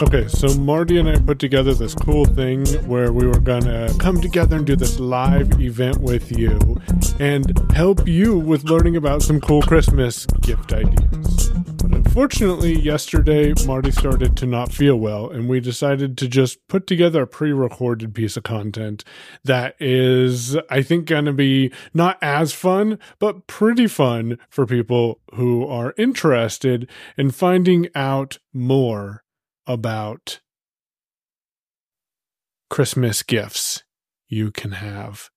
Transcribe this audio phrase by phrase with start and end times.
[0.00, 4.20] Okay, so Marty and I put together this cool thing where we were gonna come
[4.20, 6.80] together and do this live event with you
[7.18, 11.48] and help you with learning about some cool Christmas gift ideas.
[11.82, 16.86] But unfortunately, yesterday Marty started to not feel well, and we decided to just put
[16.86, 19.02] together a pre recorded piece of content
[19.42, 25.66] that is, I think, gonna be not as fun, but pretty fun for people who
[25.66, 29.24] are interested in finding out more
[29.68, 30.40] about
[32.68, 33.84] Christmas gifts
[34.28, 35.30] you can have.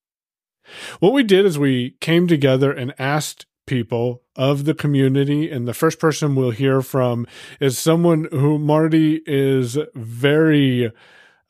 [0.99, 5.73] What we did is we came together and asked people of the community, and the
[5.73, 7.27] first person we'll hear from
[7.59, 10.91] is someone who Marty is very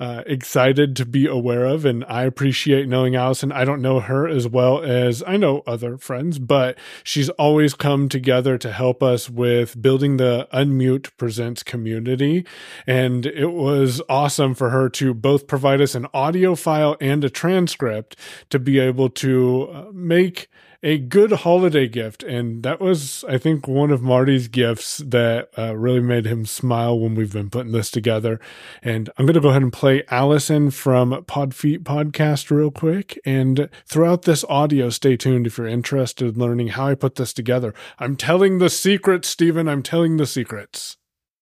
[0.02, 1.86] uh, excited to be aware of.
[1.86, 3.52] And I appreciate knowing Allison.
[3.52, 8.10] I don't know her as well as I know other friends, but she's always come
[8.10, 12.48] together to help us with building the Unmute Presents community.
[12.88, 17.30] And it was awesome for her to both provide us an audio file and a
[17.30, 18.16] transcript
[18.50, 20.50] to be able to uh, make
[20.84, 22.24] a good holiday gift.
[22.24, 27.00] And that was, I think, one of Marty's gifts that uh, really made him smile
[27.00, 28.40] when we've been putting this together.
[28.82, 33.20] And I'm going to go ahead and play Allison from Podfeet Podcast real quick.
[33.26, 37.34] And throughout this audio, stay tuned if you're interested in learning how I put this
[37.34, 37.74] together.
[38.00, 39.68] I'm telling the secrets, Stephen.
[39.68, 40.98] I'm telling the secrets.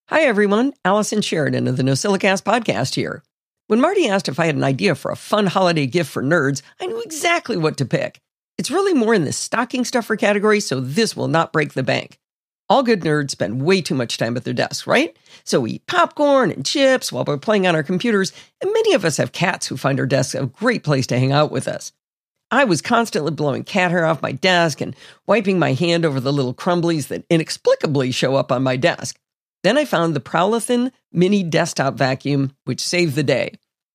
[0.10, 0.74] Hi, everyone.
[0.84, 3.24] Allison Sheridan of the NosillaCast podcast here.
[3.68, 6.64] When Marty asked if I had an idea for a fun holiday gift for nerds,
[6.82, 8.20] I knew exactly what to pick.
[8.60, 12.20] It's really more in the stocking stuffer category, so this will not break the bank.
[12.68, 15.16] All good nerds spend way too much time at their desks, right?
[15.46, 19.06] So we eat popcorn and chips while we're playing on our computers, and many of
[19.06, 21.94] us have cats who find our desks a great place to hang out with us.
[22.52, 24.94] I was constantly blowing cat hair off my desk and
[25.26, 29.18] wiping my hand over the little crumblies that inexplicably show up on my desk.
[29.64, 33.54] Then I found the Prolithin mini desktop vacuum, which saved the day.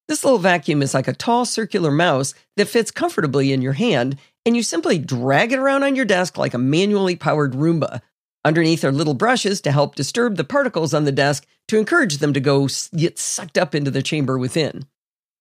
[0.09, 4.17] This little vacuum is like a tall circular mouse that fits comfortably in your hand
[4.47, 8.01] and you simply drag it around on your desk like a manually powered Roomba.
[8.45, 12.35] Underneath are little brushes to help disturb the particles on the desk to encourage them
[12.35, 14.85] to go get sucked up into the chamber within.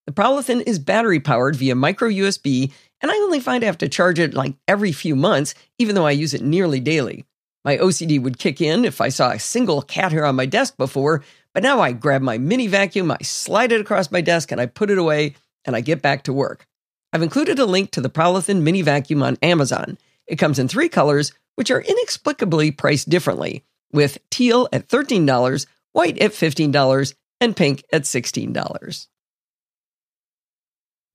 [0.07, 2.71] The Prolithin is battery powered via micro USB,
[3.01, 6.05] and I only find I have to charge it like every few months, even though
[6.05, 7.25] I use it nearly daily.
[7.65, 10.75] My OCD would kick in if I saw a single cat hair on my desk
[10.77, 14.59] before, but now I grab my mini vacuum, I slide it across my desk, and
[14.59, 16.67] I put it away, and I get back to work.
[17.13, 19.99] I've included a link to the Prolithin mini vacuum on Amazon.
[20.25, 26.17] It comes in three colors, which are inexplicably priced differently, with teal at $13, white
[26.17, 29.07] at $15, and pink at $16.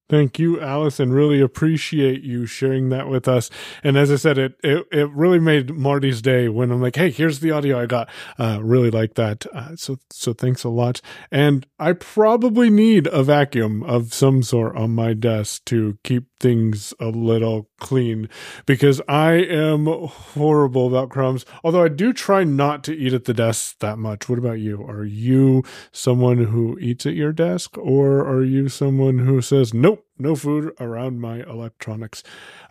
[0.09, 1.13] Thank you, Allison.
[1.13, 3.51] Really appreciate you sharing that with us.
[3.85, 7.11] And as I said, it it, it really made Marty's day when I'm like, "Hey,
[7.11, 8.09] here's the audio I got."
[8.39, 9.47] Uh, really like that.
[9.53, 11.03] Uh, so so thanks a lot.
[11.31, 16.95] And I probably need a vacuum of some sort on my desk to keep things
[17.01, 18.29] a little clean
[18.67, 21.45] because I am horrible about crumbs.
[21.63, 24.29] Although I do try not to eat at the desk that much.
[24.29, 24.83] What about you?
[24.83, 25.63] Are you
[25.93, 30.73] someone who eats at your desk or are you someone who says, nope, no food
[30.81, 32.23] around my electronics.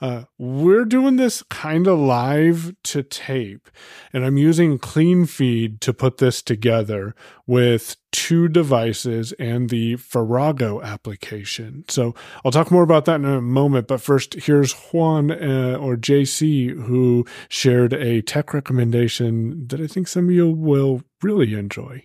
[0.02, 3.70] Uh, we're doing this kind of live to tape,
[4.14, 7.16] and I'm using CleanFeed to put this together
[7.46, 11.86] with two devices and the Farrago application.
[11.88, 15.96] So I'll talk more about that in a moment, but first, here's Juan uh, or
[15.96, 22.04] JC who shared a tech recommendation that I think some of you will really enjoy.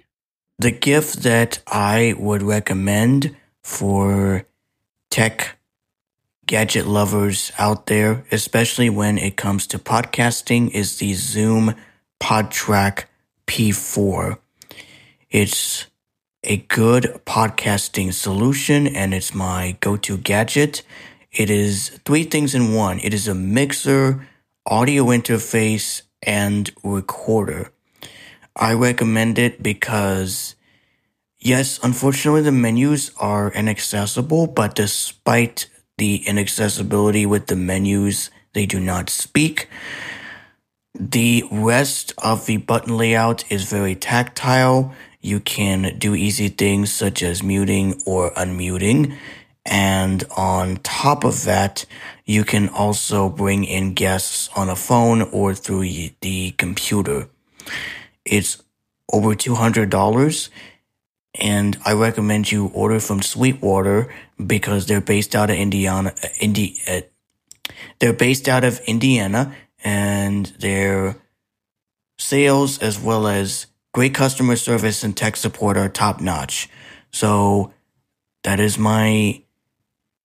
[0.59, 4.47] The gift that I would recommend for
[5.12, 5.59] tech
[6.47, 11.75] gadget lovers out there, especially when it comes to podcasting, is the Zoom
[12.19, 13.05] PodTrak
[13.47, 14.39] P4.
[15.31, 15.87] It's
[16.43, 20.83] a good podcasting solution and it's my go-to gadget.
[21.31, 22.99] It is three things in one.
[23.00, 24.26] It is a mixer,
[24.64, 27.70] audio interface, and recorder.
[28.56, 30.55] I recommend it because
[31.44, 35.67] Yes, unfortunately, the menus are inaccessible, but despite
[35.99, 39.69] the inaccessibility with the menus, they do not speak.
[40.94, 44.94] The rest of the button layout is very tactile.
[45.21, 49.17] You can do easy things such as muting or unmuting.
[49.67, 51.87] And on top of that,
[52.25, 55.88] you can also bring in guests on a phone or through
[56.21, 57.29] the computer.
[58.25, 58.62] It's
[59.12, 60.49] over $200
[61.34, 64.12] and I recommend you order from Sweetwater
[64.44, 66.14] because they're based out of Indiana.
[66.40, 67.00] Indi- uh,
[67.99, 71.17] they're based out of Indiana, and their
[72.19, 76.69] sales as well as great customer service and tech support are top notch.
[77.11, 77.73] So
[78.43, 79.43] that is my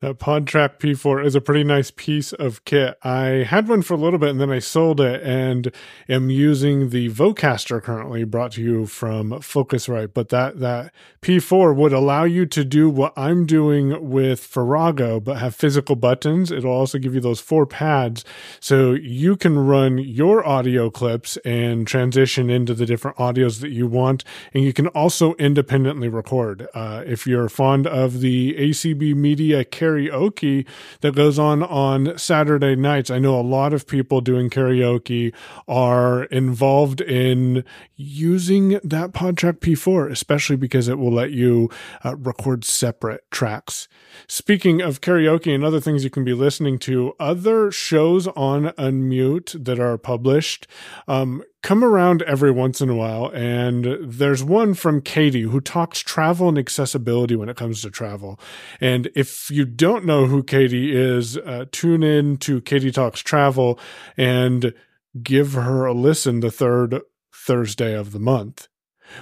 [0.06, 2.96] That PodTrak P4 is a pretty nice piece of kit.
[3.02, 5.72] I had one for a little bit and then I sold it and
[6.08, 10.14] am using the Vocaster currently brought to you from Focusrite.
[10.14, 15.38] But that, that P4 would allow you to do what I'm doing with Farrago, but
[15.38, 16.52] have physical buttons.
[16.52, 18.24] It'll also give you those four pads
[18.60, 23.88] so you can run your audio clips and transition into the different audios that you
[23.88, 24.22] want.
[24.54, 26.68] And you can also independently record.
[26.74, 29.64] Uh, if you're fond of the ACB Media
[29.96, 30.66] karaoke
[31.00, 33.10] that goes on on Saturday nights.
[33.10, 35.34] I know a lot of people doing karaoke
[35.68, 37.64] are involved in
[37.96, 41.70] using that PodTrak P4, especially because it will let you
[42.04, 43.88] uh, record separate tracks.
[44.26, 49.64] Speaking of karaoke and other things you can be listening to, other shows on Unmute
[49.64, 50.66] that are published
[51.08, 53.28] um, come around every once in a while.
[53.34, 58.38] And there's one from Katie who talks travel and accessibility when it comes to travel.
[58.80, 63.80] And if you don't know who Katie is, uh, tune in to Katie Talks Travel
[64.16, 64.74] and
[65.20, 67.00] give her a listen the third
[67.34, 68.68] Thursday of the month.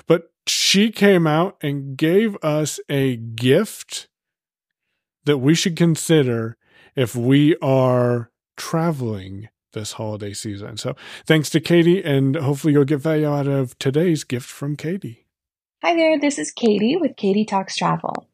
[0.06, 4.08] But she came out and gave us a gift
[5.24, 6.58] that we should consider
[6.94, 10.78] if we are traveling this holiday season.
[10.78, 15.26] So thanks to Katie, and hopefully you'll get value out of today's gift from Katie.
[15.82, 18.26] Hi there, this is Katie with Katie Talks Travel.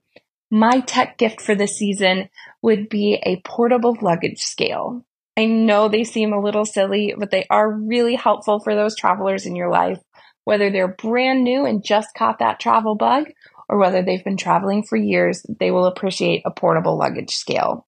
[0.53, 2.29] My tech gift for this season
[2.63, 5.05] would be a portable luggage scale.
[5.37, 9.47] I know they seem a little silly, but they are really helpful for those travelers
[9.47, 9.99] in your life,
[10.45, 13.27] whether they're brand new and just caught that travel bug,
[13.69, 17.87] or whether they've been traveling for years, they will appreciate a portable luggage scale.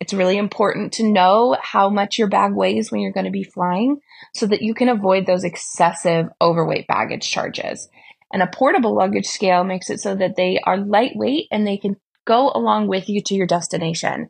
[0.00, 3.44] It's really important to know how much your bag weighs when you're going to be
[3.44, 4.00] flying
[4.34, 7.88] so that you can avoid those excessive overweight baggage charges.
[8.32, 11.96] And a portable luggage scale makes it so that they are lightweight and they can
[12.26, 14.28] go along with you to your destination.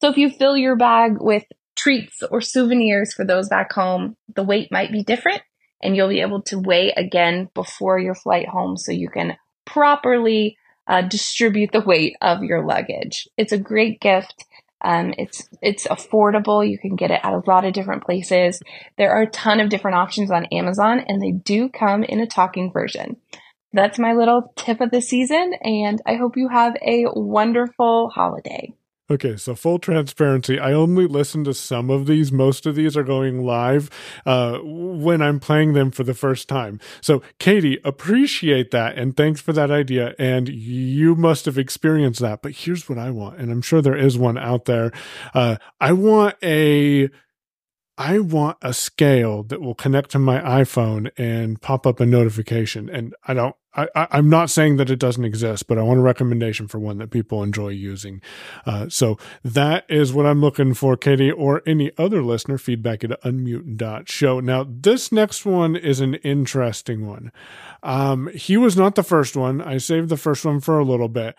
[0.00, 1.44] So if you fill your bag with
[1.76, 5.42] treats or souvenirs for those back home, the weight might be different
[5.82, 10.56] and you'll be able to weigh again before your flight home so you can properly
[10.86, 13.28] uh, distribute the weight of your luggage.
[13.36, 14.44] It's a great gift.
[14.82, 16.68] Um, it's it's affordable.
[16.68, 18.60] You can get it at a lot of different places.
[18.96, 22.26] There are a ton of different options on Amazon, and they do come in a
[22.26, 23.16] talking version.
[23.72, 28.72] That's my little tip of the season, and I hope you have a wonderful holiday.
[29.10, 30.60] Okay, so full transparency.
[30.60, 32.30] I only listen to some of these.
[32.30, 33.90] Most of these are going live
[34.24, 36.78] uh, when I'm playing them for the first time.
[37.00, 40.14] So, Katie, appreciate that and thanks for that idea.
[40.16, 42.40] And you must have experienced that.
[42.40, 44.92] But here's what I want, and I'm sure there is one out there.
[45.34, 47.10] Uh, I want a
[48.00, 52.88] I want a scale that will connect to my iPhone and pop up a notification.
[52.88, 56.02] And I don't, I, am not saying that it doesn't exist, but I want a
[56.02, 58.22] recommendation for one that people enjoy using.
[58.64, 62.56] Uh, so that is what I'm looking for, Katie, or any other listener.
[62.56, 64.40] Feedback at unmute.show.
[64.40, 67.30] Now, this next one is an interesting one.
[67.82, 69.60] Um, he was not the first one.
[69.60, 71.36] I saved the first one for a little bit.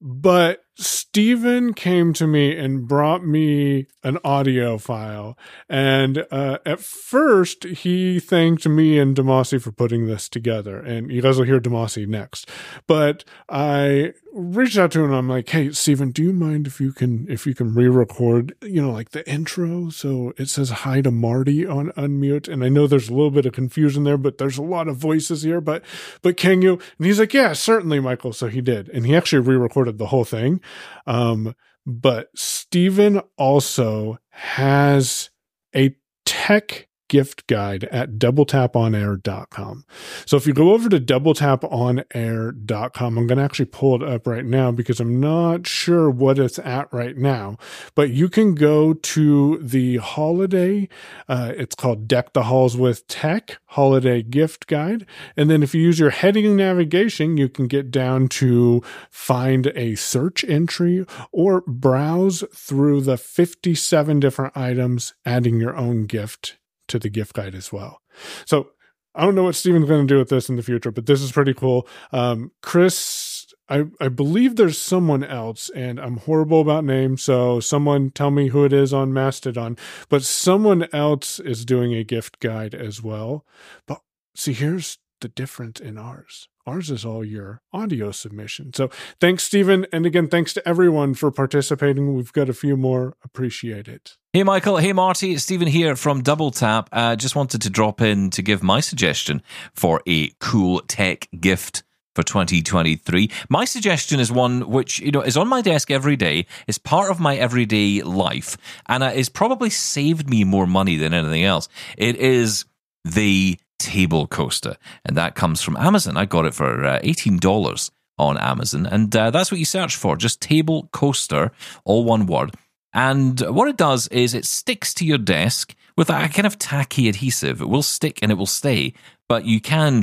[0.00, 5.36] But Stephen came to me and brought me an audio file.
[5.68, 10.78] And uh, at first, he thanked me and Demasi for putting this together.
[10.78, 12.48] And you guys will hear Demasi next.
[12.86, 16.80] But I reached out to him and I'm like, hey, Stephen, do you mind if
[16.80, 19.90] you can if you can re-record, you know, like the intro?
[19.90, 22.48] So it says hi to Marty on unmute.
[22.48, 24.96] And I know there's a little bit of confusion there, but there's a lot of
[24.96, 25.60] voices here.
[25.60, 25.82] But
[26.22, 26.74] but can you?
[26.98, 28.32] And he's like, yeah, certainly, Michael.
[28.32, 28.88] So he did.
[28.90, 30.60] And he actually re-recorded the whole thing.
[31.06, 31.54] Um,
[31.86, 35.30] but Stephen also has
[35.74, 39.84] a tech gift guide at doubletaponair.com.
[40.24, 44.44] So if you go over to doubletaponair.com, I'm going to actually pull it up right
[44.44, 47.56] now because I'm not sure what it's at right now,
[47.96, 50.88] but you can go to the holiday.
[51.28, 55.04] Uh, it's called Deck the Halls with Tech Holiday Gift Guide.
[55.36, 59.96] And then if you use your heading navigation, you can get down to find a
[59.96, 66.59] search entry or browse through the 57 different items, adding your own gift
[66.90, 68.00] to the gift guide as well.
[68.46, 68.70] So
[69.14, 71.20] I don't know what Steven's going to do with this in the future, but this
[71.20, 71.88] is pretty cool.
[72.12, 78.10] Um, Chris I, I believe there's someone else, and I'm horrible about names, so someone
[78.10, 79.78] tell me who it is on Mastodon.
[80.08, 83.46] But someone else is doing a gift guide as well.
[83.86, 84.00] But
[84.34, 86.48] see, here's the difference in ours.
[86.66, 88.72] Ours is all your audio submission.
[88.74, 88.90] So
[89.20, 89.86] thanks, Stephen.
[89.92, 92.14] And again, thanks to everyone for participating.
[92.14, 93.16] We've got a few more.
[93.24, 94.16] Appreciate it.
[94.32, 94.76] Hey, Michael.
[94.76, 95.32] Hey, Marty.
[95.32, 96.88] It's Stephen here from Double Tap.
[96.92, 99.42] Uh, just wanted to drop in to give my suggestion
[99.74, 101.82] for a cool tech gift
[102.14, 103.30] for 2023.
[103.48, 107.10] My suggestion is one which, you know, is on my desk every day, is part
[107.10, 111.68] of my everyday life, and uh, is probably saved me more money than anything else.
[111.96, 112.64] It is
[113.04, 116.16] the table coaster, and that comes from Amazon.
[116.16, 120.16] I got it for uh, $18 on Amazon, and uh, that's what you search for
[120.16, 121.50] just table coaster,
[121.84, 122.54] all one word.
[122.92, 127.08] And what it does is it sticks to your desk with a kind of tacky
[127.08, 127.60] adhesive.
[127.60, 128.94] It will stick and it will stay,
[129.28, 130.02] but you can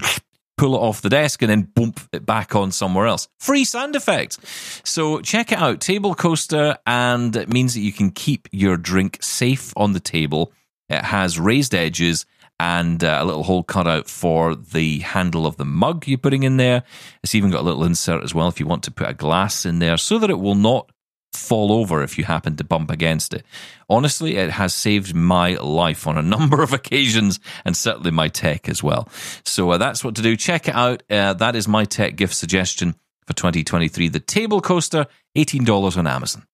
[0.57, 3.27] pull it off the desk and then bump it back on somewhere else.
[3.39, 4.39] Free sound effect.
[4.85, 5.79] So check it out.
[5.79, 10.51] Table coaster, and it means that you can keep your drink safe on the table.
[10.89, 12.25] It has raised edges
[12.59, 16.43] and uh, a little hole cut out for the handle of the mug you're putting
[16.43, 16.83] in there.
[17.23, 19.65] It's even got a little insert as well if you want to put a glass
[19.65, 20.91] in there so that it will not
[21.33, 23.45] fall over if you happen to bump against it.
[23.89, 28.67] Honestly, it has saved my life on a number of occasions and certainly my tech
[28.67, 29.07] as well.
[29.45, 30.35] So uh, that's what to do.
[30.35, 31.03] Check it out.
[31.09, 32.95] Uh, that is my tech gift suggestion
[33.27, 34.07] for 2023.
[34.07, 35.05] The Table Coaster,
[35.37, 36.45] $18 on Amazon.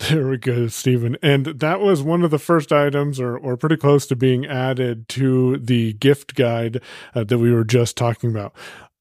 [0.00, 1.16] There we go, Stephen.
[1.22, 5.08] And that was one of the first items, or, or pretty close to being added
[5.10, 6.82] to the gift guide
[7.14, 8.54] uh, that we were just talking about.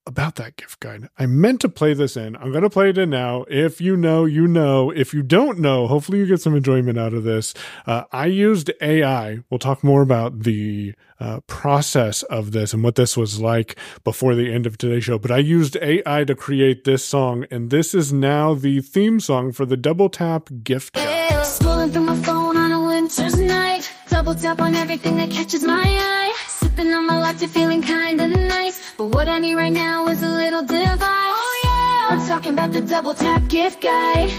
[0.06, 2.36] About that gift guide, I meant to play this in.
[2.36, 3.46] I'm going to play it in now.
[3.50, 4.92] If you know, you know.
[4.92, 7.54] If you don't know, hopefully you get some enjoyment out of this.
[7.88, 9.40] Uh, I used AI.
[9.50, 14.36] We'll talk more about the uh, process of this and what this was like before
[14.36, 15.18] the end of today's show.
[15.18, 19.54] But I used AI to create this song, and this is now the theme song
[19.54, 21.32] for the Double Tap gift guide.
[21.46, 23.90] Scrolling through my phone on a winter's night.
[24.10, 26.43] Double tap on everything that catches my eye.
[26.64, 28.94] Sipping on my latte, feeling kinda nice.
[28.98, 31.36] But what I need right now is a little device.
[31.42, 34.32] Oh yeah, I'm talking about the double tap gift guide.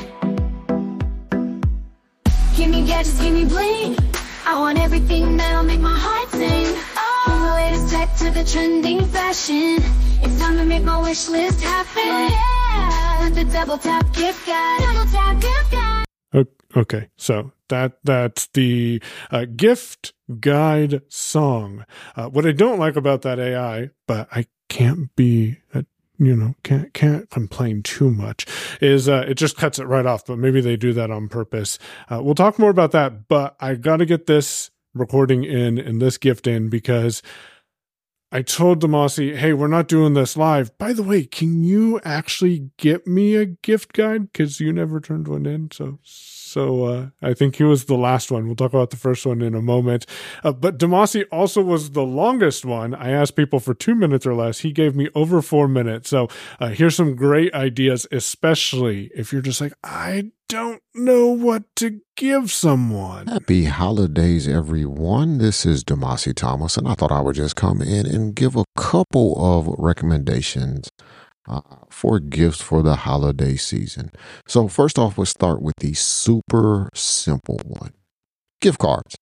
[2.56, 3.96] Give me gadgets, give me bling.
[4.46, 6.66] I want everything that'll make my heart sing.
[6.96, 7.24] Oh.
[7.26, 9.78] From the latest tech to the trending fashion.
[10.22, 12.10] It's time to make my wish list happen.
[12.18, 14.80] Oh yeah, the double tap gift guide.
[14.80, 16.46] Double tap gift guide.
[16.76, 21.84] Okay, so that that's the uh, gift guide song.
[22.16, 25.82] Uh, what I don't like about that AI, but I can't be, uh,
[26.18, 28.46] you know, can't can't complain too much,
[28.80, 30.26] is uh, it just cuts it right off.
[30.26, 31.78] But maybe they do that on purpose.
[32.10, 33.28] Uh, we'll talk more about that.
[33.28, 37.22] But I got to get this recording in and this gift in because.
[38.32, 40.76] I told Demasi, hey, we're not doing this live.
[40.76, 44.32] By the way, can you actually get me a gift guide?
[44.32, 45.70] Because you never turned one in.
[45.70, 46.00] So
[46.54, 48.46] so uh, I think he was the last one.
[48.46, 50.06] We'll talk about the first one in a moment.
[50.44, 52.94] Uh, but Demasi also was the longest one.
[52.94, 54.60] I asked people for two minutes or less.
[54.60, 56.10] He gave me over four minutes.
[56.10, 56.28] So
[56.60, 62.00] uh, here's some great ideas, especially if you're just like, I don't know what to
[62.14, 63.26] give someone.
[63.26, 65.38] Happy holidays, everyone.
[65.38, 68.64] This is Demasi Thomas, and I thought I would just come in and give a
[68.76, 70.88] couple of recommendations
[71.48, 71.60] uh,
[71.90, 74.10] for gifts for the holiday season.
[74.46, 77.92] So, first off, let's start with the super simple one
[78.60, 79.16] gift cards.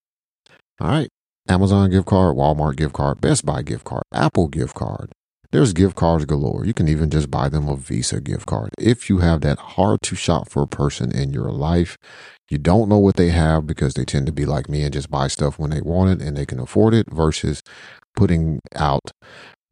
[0.81, 1.09] All right.
[1.49, 5.11] Amazon gift card, Walmart gift card, Best Buy gift card, Apple gift card.
[5.51, 6.65] There's gift cards galore.
[6.65, 8.71] You can even just buy them a Visa gift card.
[8.79, 11.99] If you have that hard to shop for person in your life,
[12.49, 15.11] you don't know what they have because they tend to be like me and just
[15.11, 17.63] buy stuff when they want it and they can afford it versus
[18.17, 19.11] putting out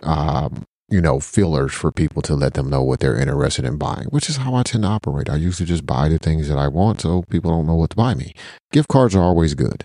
[0.02, 4.06] um, you know, fillers for people to let them know what they're interested in buying,
[4.06, 5.30] which is how I tend to operate.
[5.30, 7.96] I usually just buy the things that I want so people don't know what to
[7.96, 8.34] buy me.
[8.72, 9.84] Gift cards are always good.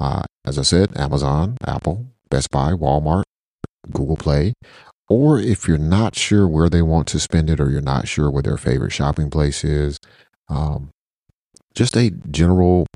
[0.00, 3.22] Uh, as I said, Amazon, Apple, Best Buy, Walmart,
[3.92, 4.54] Google Play.
[5.08, 8.30] Or if you're not sure where they want to spend it or you're not sure
[8.30, 9.98] where their favorite shopping place is,
[10.48, 10.90] um,
[11.74, 12.86] just a general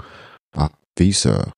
[0.55, 1.53] uh, Visa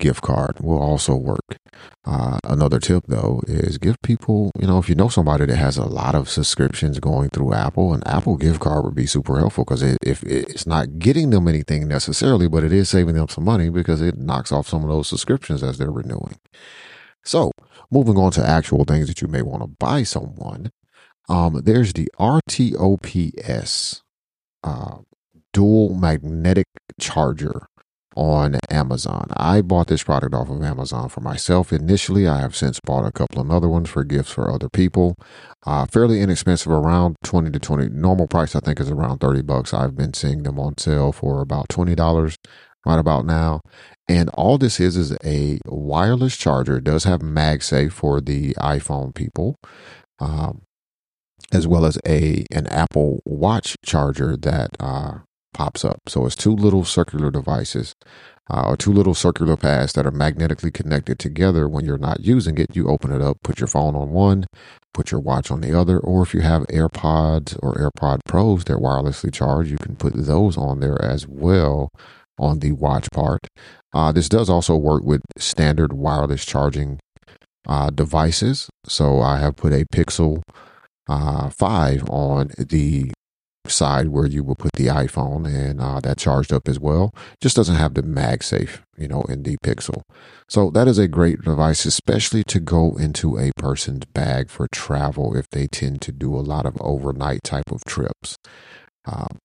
[0.00, 1.58] gift card will also work.
[2.04, 5.76] Uh, another tip though is give people, you know, if you know somebody that has
[5.76, 9.64] a lot of subscriptions going through Apple, an Apple gift card would be super helpful
[9.64, 13.44] because it, if it's not getting them anything necessarily, but it is saving them some
[13.44, 16.36] money because it knocks off some of those subscriptions as they're renewing.
[17.22, 17.52] So
[17.90, 20.72] moving on to actual things that you may want to buy someone.
[21.28, 24.02] Um, there's the RTOPS,
[24.64, 24.96] uh,
[25.52, 26.66] dual magnetic
[26.98, 27.66] charger
[28.16, 29.28] on Amazon.
[29.36, 32.26] I bought this product off of Amazon for myself initially.
[32.26, 35.16] I have since bought a couple of other ones for gifts for other people.
[35.64, 37.88] Uh, fairly inexpensive, around 20 to 20.
[37.90, 39.72] Normal price, I think, is around 30 bucks.
[39.72, 42.36] I've been seeing them on sale for about $20
[42.86, 43.60] right about now.
[44.08, 46.78] And all this is is a wireless charger.
[46.78, 49.56] It does have MagSafe for the iPhone people.
[50.18, 50.62] Um,
[51.52, 55.18] as well as a an Apple Watch charger that uh,
[55.52, 56.00] pops up.
[56.08, 57.94] So it's two little circular devices
[58.50, 61.68] uh, or two little circular pads that are magnetically connected together.
[61.68, 64.46] When you're not using it, you open it up, put your phone on one,
[64.92, 68.78] put your watch on the other, or if you have AirPods or AirPod Pros that
[68.78, 71.90] wirelessly charge, you can put those on there as well
[72.38, 73.40] on the watch part.
[73.92, 76.98] Uh, this does also work with standard wireless charging
[77.68, 78.68] uh, devices.
[78.86, 80.42] So I have put a Pixel
[81.08, 83.12] uh, 5 on the
[83.70, 87.14] side where you will put the iPhone and uh, that charged up as well.
[87.40, 90.02] Just doesn't have the MagSafe, you know, in the Pixel.
[90.48, 95.36] So that is a great device, especially to go into a person's bag for travel
[95.36, 98.36] if they tend to do a lot of overnight type of trips.
[99.06, 99.38] Um,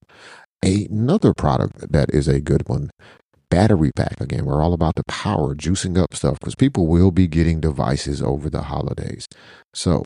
[0.64, 2.90] another product that is a good one
[3.50, 7.28] battery pack again we're all about the power juicing up stuff because people will be
[7.28, 9.28] getting devices over the holidays
[9.74, 10.04] so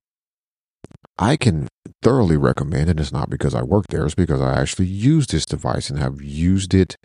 [1.20, 1.68] I can
[2.02, 5.46] thoroughly recommend, and it's not because I work there, it's because I actually use this
[5.46, 6.96] device and have used it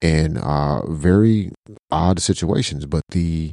[0.00, 1.50] in uh, very
[1.90, 2.86] odd situations.
[2.86, 3.52] But the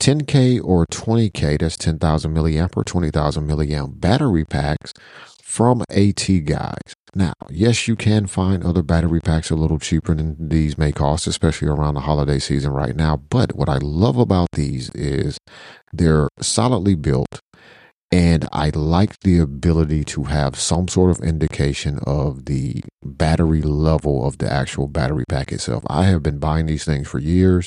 [0.00, 4.94] 10K or 20K, that's 10,000 milliamp or 20,000 milliamp battery packs
[5.42, 6.94] from AT Guys.
[7.14, 11.26] Now, yes, you can find other battery packs a little cheaper than these may cost,
[11.26, 13.16] especially around the holiday season right now.
[13.16, 15.38] But what I love about these is
[15.92, 17.40] they're solidly built
[18.10, 24.26] and I like the ability to have some sort of indication of the battery level
[24.26, 25.84] of the actual battery pack itself.
[25.88, 27.66] I have been buying these things for years,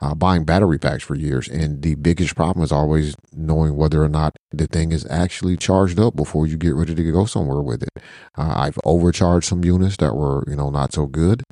[0.00, 1.48] uh, buying battery packs for years.
[1.48, 5.98] And the biggest problem is always knowing whether or not the thing is actually charged
[5.98, 8.02] up before you get ready to go somewhere with it.
[8.36, 11.42] Uh, I've overcharged some units that were, you know, not so good.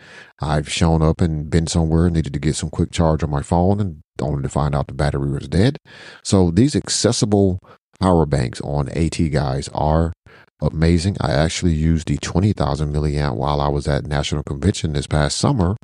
[0.40, 3.42] I've shown up and been somewhere, and needed to get some quick charge on my
[3.42, 5.79] phone and only to find out the battery was dead.
[6.23, 7.59] So these accessible
[8.03, 10.12] power banks on AT Guys are
[10.61, 11.17] amazing.
[11.21, 15.77] I actually used the 20,000 milliamp while I was at National Convention this past summer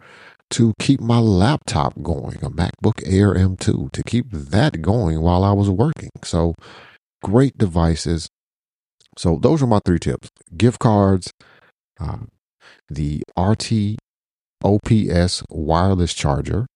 [0.50, 5.52] to keep my laptop going, a MacBook Air M2, to keep that going while I
[5.52, 6.10] was working.
[6.24, 6.54] So
[7.22, 8.28] great devices.
[9.16, 11.32] So those are my three tips gift cards,
[12.00, 12.18] uh,
[12.88, 13.96] the RT
[14.64, 16.66] OPS wireless charger,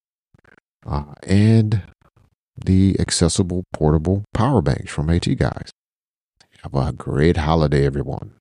[0.86, 1.82] uh, and
[2.56, 5.70] the accessible portable power banks from AT Guys.
[6.62, 8.34] Have a great holiday, everyone.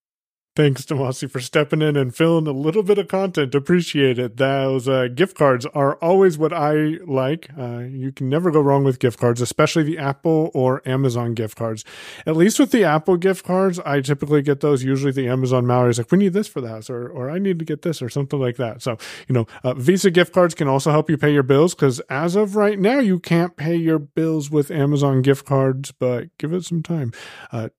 [0.53, 3.55] Thanks, Demasi, for stepping in and filling a little bit of content.
[3.55, 4.35] Appreciate it.
[4.35, 7.49] Those uh, gift cards are always what I like.
[7.57, 11.57] Uh, you can never go wrong with gift cards, especially the Apple or Amazon gift
[11.57, 11.85] cards.
[12.25, 14.83] At least with the Apple gift cards, I typically get those.
[14.83, 17.39] Usually the Amazon Mallory is like, we need this for the house, or, or I
[17.39, 18.81] need to get this, or something like that.
[18.81, 18.97] So,
[19.29, 22.35] you know, uh, Visa gift cards can also help you pay your bills because as
[22.35, 26.65] of right now, you can't pay your bills with Amazon gift cards, but give it
[26.65, 27.13] some time.
[27.53, 27.69] Uh,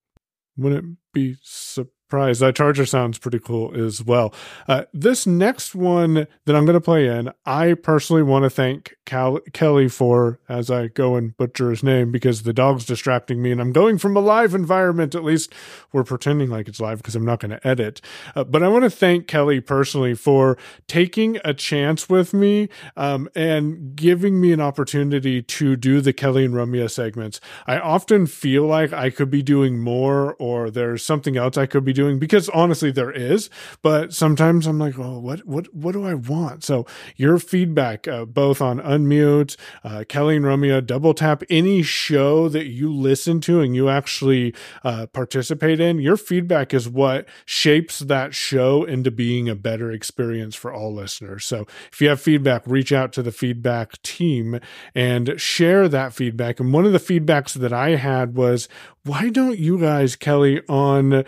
[0.57, 1.93] wouldn't it be surprising?
[2.13, 4.35] That charger sounds pretty cool as well.
[4.69, 8.95] Uh, this next one that I'm going to play in, I personally want to thank
[9.07, 13.51] Cal- Kelly for as I go and butcher his name because the dog's distracting me
[13.51, 15.15] and I'm going from a live environment.
[15.15, 15.55] At least
[15.93, 18.01] we're pretending like it's live because I'm not going to edit.
[18.35, 23.29] Uh, but I want to thank Kelly personally for taking a chance with me um,
[23.35, 27.41] and giving me an opportunity to do the Kelly and Ramya segments.
[27.67, 31.85] I often feel like I could be doing more or there's something else I could
[31.85, 33.49] be doing doing because honestly there is
[33.83, 36.65] but sometimes i'm like oh what what what do i want?
[36.65, 36.87] So
[37.17, 42.67] your feedback uh, both on unmute uh, kelly and romeo double tap any show that
[42.67, 48.35] you listen to and you actually uh, participate in your feedback is what shapes that
[48.35, 51.45] show into being a better experience for all listeners.
[51.45, 54.59] So if you have feedback reach out to the feedback team
[54.95, 56.61] and share that feedback.
[56.61, 58.69] And one of the feedbacks that i had was
[59.05, 61.25] why don't you guys, Kelly, on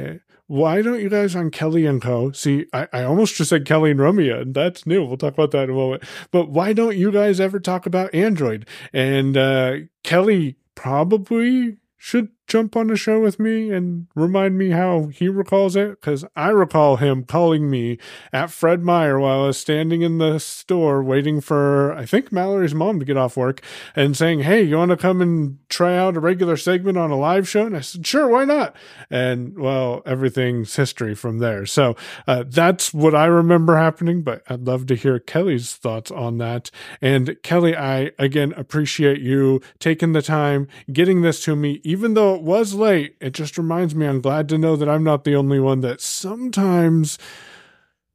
[0.00, 0.14] uh,
[0.46, 2.32] why don't you guys on Kelly and Co?
[2.32, 5.04] See, I, I almost just said Kelly and Romeo, and that's new.
[5.04, 6.02] We'll talk about that in a moment.
[6.30, 8.66] But why don't you guys ever talk about Android?
[8.92, 15.06] And uh, Kelly probably should jump on the show with me and remind me how
[15.06, 16.00] he recalls it?
[16.00, 17.98] Because I recall him calling me
[18.32, 22.74] at Fred Meyer while I was standing in the store waiting for, I think, Mallory's
[22.74, 23.62] mom to get off work
[23.96, 27.18] and saying, Hey, you want to come and try out a regular segment on a
[27.18, 27.66] live show?
[27.66, 28.76] And I said, Sure, why not?
[29.10, 31.66] And well, everything's history from there.
[31.66, 36.38] So uh, that's what I remember happening, but I'd love to hear Kelly's thoughts on
[36.38, 36.70] that.
[37.00, 42.33] And Kelly, I again appreciate you taking the time, getting this to me, even though
[42.34, 43.16] it was late.
[43.20, 46.00] It just reminds me I'm glad to know that I'm not the only one that
[46.00, 47.18] sometimes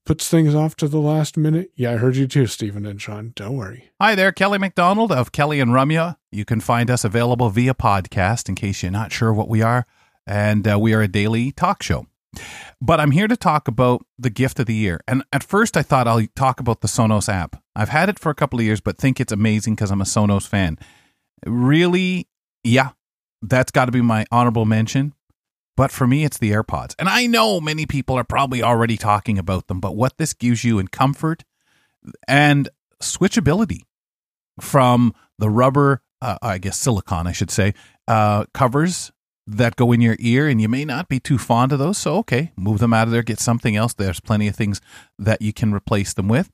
[0.05, 1.71] puts things off to the last minute.
[1.75, 3.31] Yeah, I heard you too, Stephen and Sean.
[3.35, 3.91] Don't worry.
[4.01, 6.17] Hi there, Kelly McDonald of Kelly and Ramya.
[6.31, 9.85] You can find us available via podcast in case you're not sure what we are.
[10.25, 12.07] And uh, we are a daily talk show.
[12.81, 15.01] But I'm here to talk about the gift of the year.
[15.07, 17.61] And at first, I thought I'll talk about the Sonos app.
[17.75, 20.05] I've had it for a couple of years, but think it's amazing because I'm a
[20.05, 20.77] Sonos fan.
[21.45, 22.27] Really,
[22.63, 22.89] yeah,
[23.41, 25.13] that's got to be my honorable mention.
[25.77, 26.93] But for me, it's the AirPods.
[26.99, 30.63] And I know many people are probably already talking about them, but what this gives
[30.63, 31.45] you in comfort
[32.27, 32.67] and
[33.01, 33.83] switchability
[34.59, 37.73] from the rubber, uh, I guess silicon, I should say,
[38.09, 39.11] uh, covers
[39.47, 41.97] that go in your ear and you may not be too fond of those.
[41.97, 43.93] So, okay, move them out of there, get something else.
[43.93, 44.81] There's plenty of things
[45.17, 46.49] that you can replace them with.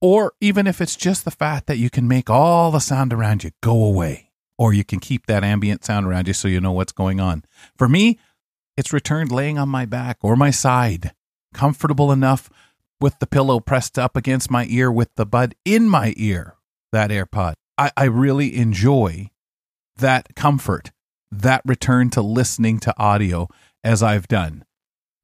[0.00, 3.44] Or even if it's just the fact that you can make all the sound around
[3.44, 4.29] you go away,
[4.60, 7.42] or you can keep that ambient sound around you so you know what's going on.
[7.78, 8.18] For me,
[8.76, 11.12] it's returned laying on my back or my side,
[11.54, 12.50] comfortable enough
[13.00, 16.56] with the pillow pressed up against my ear with the bud in my ear,
[16.92, 17.54] that AirPod.
[17.78, 19.30] I, I really enjoy
[19.96, 20.90] that comfort
[21.32, 23.48] that return to listening to audio
[23.82, 24.66] as I've done.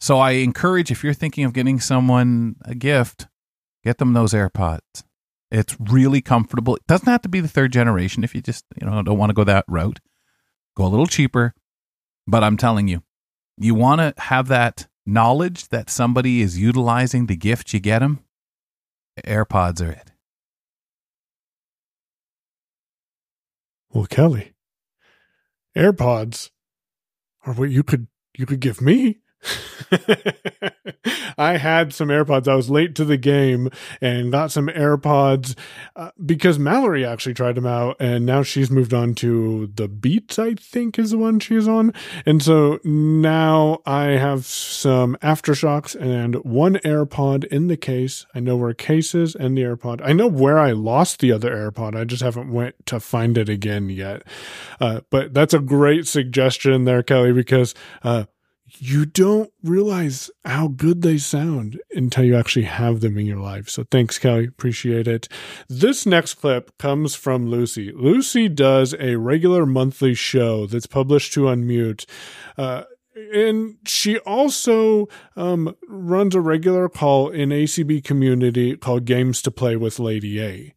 [0.01, 3.27] So I encourage if you're thinking of getting someone a gift,
[3.85, 5.03] get them those AirPods.
[5.51, 6.77] It's really comfortable.
[6.77, 9.31] It doesn't have to be the third generation if you just, you know, don't want
[9.31, 10.01] to go that route.
[10.77, 11.55] Go a little cheaper,
[12.27, 13.03] but I'm telling you,
[13.57, 18.21] you want to have that knowledge that somebody is utilizing the gift you get them.
[19.25, 20.13] AirPods are it.
[23.91, 24.53] Well, Kelly,
[25.75, 26.51] AirPods
[27.47, 29.21] are what you could you could give me.
[31.39, 32.49] I had some AirPods.
[32.49, 35.55] I was late to the game and got some AirPods
[35.95, 40.39] uh, because Mallory actually tried them out, and now she's moved on to the Beats.
[40.39, 41.93] I think is the one she's on,
[42.25, 48.27] and so now I have some AfterShokz and one AirPod in the case.
[48.35, 50.01] I know where case is and the AirPod.
[50.03, 51.97] I know where I lost the other AirPod.
[51.97, 54.23] I just haven't went to find it again yet.
[54.81, 57.75] Uh, but that's a great suggestion there, Kelly, because.
[58.03, 58.25] Uh,
[58.79, 63.69] you don't realize how good they sound until you actually have them in your life.
[63.69, 64.47] So thanks, Kelly.
[64.47, 65.29] Appreciate it.
[65.69, 67.93] This next clip comes from Lucy.
[67.93, 72.07] Lucy does a regular monthly show that's published to Unmute.
[72.59, 72.85] Uh,
[73.33, 79.77] and she also um, runs a regular call in ACB community called Games to Play
[79.77, 80.76] with Lady A.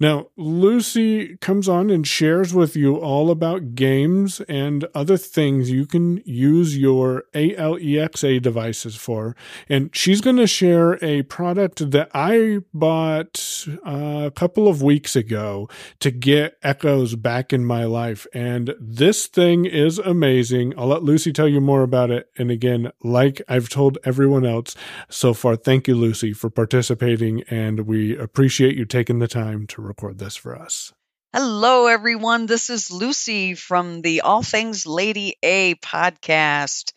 [0.00, 5.86] Now, Lucy comes on and shares with you all about games and other things you
[5.86, 9.34] can use your ALEXA devices for.
[9.68, 15.16] And she's going to share a product that I bought uh, a couple of weeks
[15.16, 15.68] ago
[16.00, 18.26] to get Echoes back in my life.
[18.32, 20.74] And this thing is amazing.
[20.78, 22.30] I'll let Lucy tell you more about it.
[22.36, 24.76] And again, like I've told everyone else
[25.08, 27.42] so far, thank you, Lucy, for participating.
[27.50, 30.92] And we appreciate you taking the time time to record this for us.
[31.32, 32.46] Hello, everyone.
[32.46, 36.92] This is Lucy from the All Things Lady A podcast.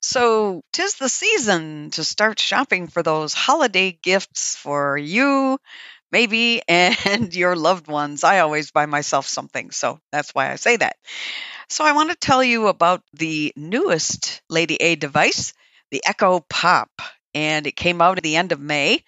[0.00, 5.58] So, tis the season to start shopping for those holiday gifts for you,
[6.10, 8.24] maybe, and your loved ones.
[8.24, 10.96] I always buy myself something, so that's why I say that.
[11.68, 15.52] So, I want to tell you about the newest Lady A device,
[15.90, 16.90] the Echo Pop.
[17.34, 19.04] And it came out at the end of May,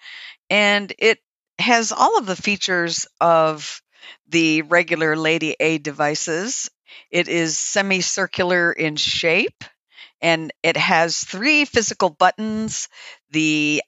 [0.49, 1.17] and it
[1.61, 3.81] has all of the features of
[4.29, 6.69] the regular Lady A devices.
[7.09, 9.63] It is semicircular in shape
[10.21, 12.89] and it has three physical buttons
[13.31, 13.83] the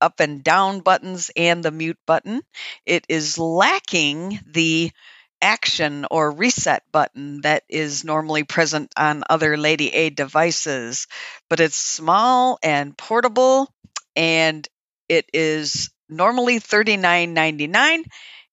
[0.00, 2.42] up and down buttons and the mute button.
[2.84, 4.92] It is lacking the
[5.40, 11.06] action or reset button that is normally present on other Lady A devices,
[11.50, 13.72] but it's small and portable
[14.16, 14.66] and
[15.08, 18.04] it is normally $39.99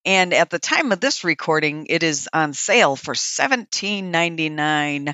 [0.04, 5.14] and at the time of this recording it is on sale for $17.99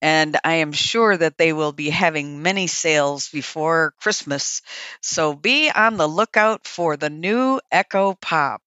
[0.00, 4.62] and i am sure that they will be having many sales before christmas
[5.00, 8.62] so be on the lookout for the new echo pop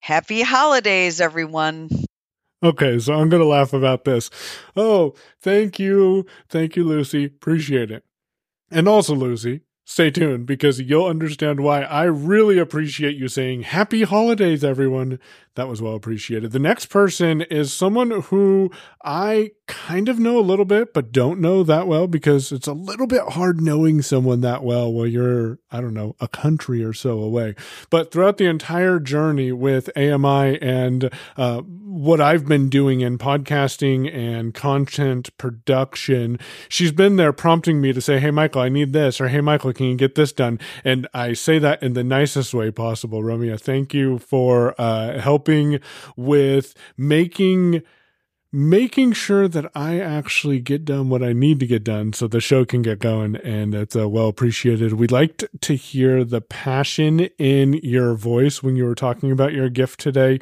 [0.00, 1.88] happy holidays everyone
[2.62, 4.30] Okay, so I'm going to laugh about this.
[4.74, 6.24] Oh, thank you.
[6.48, 7.26] Thank you, Lucy.
[7.26, 8.04] Appreciate it.
[8.70, 14.02] And also, Lucy, stay tuned because you'll understand why I really appreciate you saying happy
[14.02, 15.18] holidays, everyone.
[15.56, 16.50] That was well appreciated.
[16.50, 18.72] The next person is someone who
[19.04, 22.72] I kind of know a little bit, but don't know that well because it's a
[22.72, 26.92] little bit hard knowing someone that well while you're, I don't know, a country or
[26.92, 27.54] so away.
[27.88, 34.12] But throughout the entire journey with AMI and uh, what I've been doing in podcasting
[34.12, 36.38] and content production,
[36.68, 39.72] she's been there prompting me to say, Hey, Michael, I need this, or Hey, Michael,
[39.72, 40.58] can you get this done?
[40.82, 43.22] And I say that in the nicest way possible.
[43.22, 45.43] Romeo, thank you for uh, helping
[46.16, 47.82] with making
[48.54, 52.40] making sure that I actually get done what I need to get done so the
[52.40, 54.92] show can get going and it's uh, well appreciated.
[54.92, 59.68] We'd liked to hear the passion in your voice when you were talking about your
[59.68, 60.38] gift today.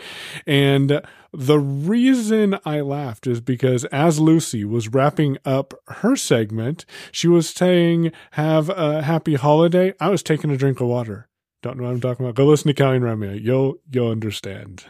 [0.46, 1.00] And
[1.32, 7.48] the reason I laughed is because as Lucy was wrapping up her segment, she was
[7.48, 9.94] saying, Have a happy holiday.
[9.98, 11.28] I was taking a drink of water.
[11.62, 12.34] Don't know what I'm talking about.
[12.34, 13.40] Go listen to Kelly and Ramya.
[13.40, 14.84] You'll you'll understand.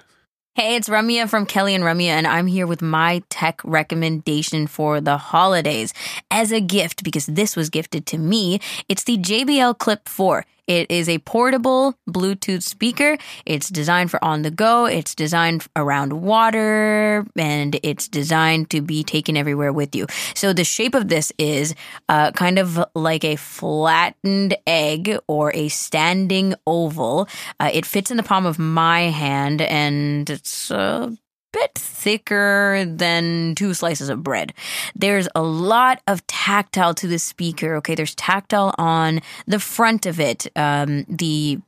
[0.55, 5.01] Hey, it's Ramya from Kelly and Ramya, and I'm here with my tech recommendation for
[5.01, 5.95] the holidays
[6.31, 8.61] as a gift because this was gifted to me.
[8.87, 10.45] It's the JBL Clip 4.
[10.67, 13.19] It is a portable Bluetooth speaker.
[13.45, 14.87] It's designed for on the go.
[14.87, 20.07] It's designed around water and it's designed to be taken everywhere with you.
[20.35, 21.75] So the shape of this is
[22.09, 27.29] uh, kind of like a flattened egg or a standing oval.
[27.59, 31.11] Uh, it fits in the palm of my hand and it's uh,
[31.53, 34.53] bit thicker than two slices of bread.
[34.95, 37.75] There's a lot of tactile to the speaker.
[37.77, 40.47] Okay, there's tactile on the front of it.
[40.57, 41.61] Um, the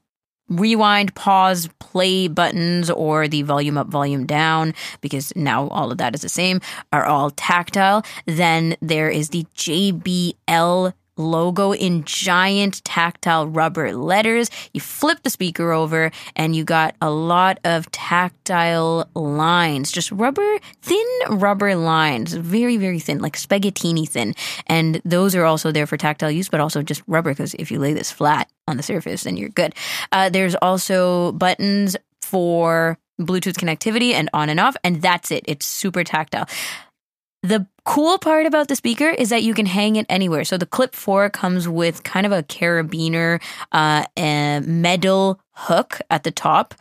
[0.49, 6.15] rewind, pause, play buttons, or the volume up, volume down, because now all of that
[6.15, 6.61] is the same,
[6.93, 8.05] are all tactile.
[8.27, 14.51] Then there is the JBL logo in giant tactile rubber letters.
[14.73, 20.59] You flip the speaker over and you got a lot of tactile lines, just rubber,
[20.83, 24.35] thin rubber lines, very, very thin, like spaghettini thin.
[24.67, 27.79] And those are also there for tactile use, but also just rubber because if you
[27.79, 29.75] lay this flat on the surface, then you're good.
[30.13, 35.45] Uh, there's also buttons for Bluetooth connectivity and on and off, and that's it.
[35.47, 36.49] It's super tactile.
[37.45, 40.45] The cool part about the speaker is that you can hang it anywhere.
[40.45, 43.39] So the Clip 4 comes with kind of a carabiner
[43.71, 46.75] uh, a metal hook at the top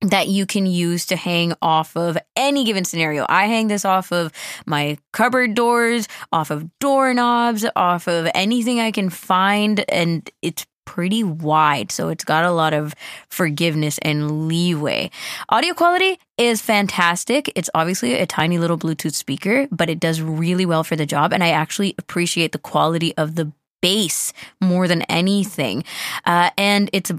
[0.00, 3.26] that you can use to hang off of any given scenario.
[3.28, 4.32] I hang this off of
[4.66, 11.22] my cupboard doors, off of doorknobs, off of anything I can find and it's pretty
[11.22, 12.94] wide, so it's got a lot of
[13.28, 15.10] forgiveness and leeway.
[15.50, 17.52] Audio quality is fantastic.
[17.54, 21.34] It's obviously a tiny little Bluetooth speaker, but it does really well for the job,
[21.34, 25.84] and I actually appreciate the quality of the bass more than anything.
[26.24, 27.12] Uh, and it's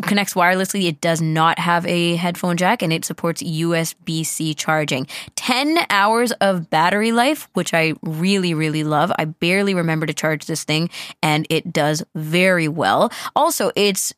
[0.00, 0.88] connects wirelessly.
[0.88, 5.06] It does not have a headphone jack and it supports USB C charging.
[5.36, 9.12] 10 hours of battery life, which I really, really love.
[9.18, 10.90] I barely remember to charge this thing
[11.22, 13.12] and it does very well.
[13.36, 14.14] Also, it's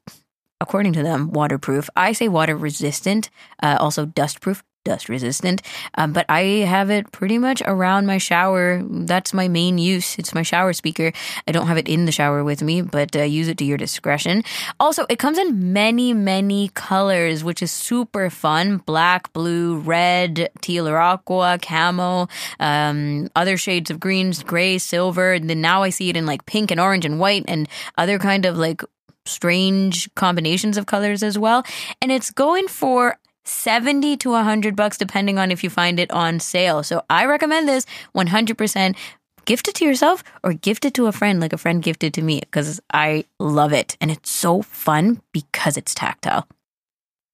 [0.61, 1.91] according to them, waterproof.
[1.97, 3.29] I say water resistant,
[3.63, 5.63] uh, also dust proof dust resistant.
[5.97, 8.83] Um, but I have it pretty much around my shower.
[8.85, 10.19] That's my main use.
[10.19, 11.13] It's my shower speaker.
[11.49, 13.79] I don't have it in the shower with me, but uh, use it to your
[13.79, 14.45] discretion.
[14.79, 20.89] Also, it comes in many, many colors, which is super fun black, blue, red, teal
[20.89, 22.29] or aqua, camo,
[22.61, 25.33] um, other shades of greens, gray, silver.
[25.33, 28.19] And then now I see it in like pink and orange and white and other
[28.19, 28.83] kind of like
[29.27, 31.65] strange combinations of colors as well.
[32.03, 36.41] And it's going for 70 to 100 bucks depending on if you find it on
[36.41, 36.83] sale.
[36.83, 38.97] So I recommend this 100%.
[39.45, 42.23] Gift it to yourself or gift it to a friend like a friend gifted to
[42.23, 46.49] me because I love it and it's so fun because it's tactile.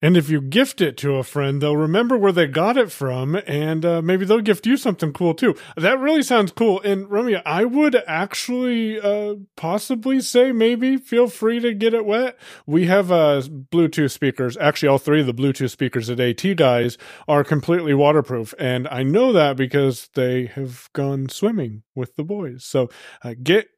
[0.03, 3.37] And if you gift it to a friend, they'll remember where they got it from,
[3.47, 5.55] and uh, maybe they'll gift you something cool too.
[5.77, 6.81] That really sounds cool.
[6.83, 12.39] And Romeo, I would actually uh, possibly say maybe feel free to get it wet.
[12.67, 14.57] We have uh, Bluetooth speakers.
[14.57, 16.97] Actually, all three of the Bluetooth speakers at AT guys
[17.29, 22.65] are completely waterproof, and I know that because they have gone swimming with the boys.
[22.65, 22.89] So
[23.23, 23.69] uh, get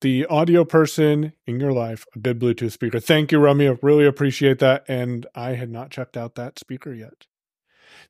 [0.00, 3.00] the audio person in your life a good Bluetooth speaker.
[3.00, 3.78] Thank you, Romeo.
[3.82, 4.84] Really appreciate that.
[4.88, 7.26] And I had not checked out that speaker yet.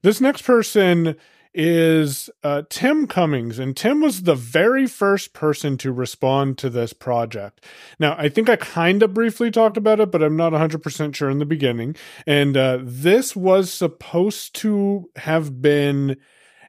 [0.02, 1.16] This next person
[1.52, 3.58] is uh, Tim Cummings.
[3.58, 7.64] And Tim was the very first person to respond to this project.
[7.98, 11.28] Now, I think I kind of briefly talked about it, but I'm not 100% sure
[11.28, 11.96] in the beginning.
[12.26, 16.16] And uh, this was supposed to have been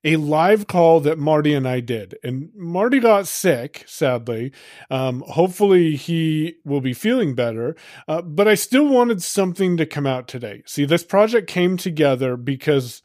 [0.04, 2.18] a live call that Marty and I did.
[2.24, 4.52] And Marty got sick, sadly.
[4.90, 7.76] Um, hopefully, he will be feeling better.
[8.08, 10.64] Uh, but I still wanted something to come out today.
[10.66, 13.04] See, this project came together because